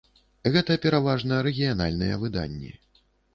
Гэта 0.53 0.77
пераважна 0.85 1.41
рэгіянальныя 1.49 2.17
выданні. 2.25 2.73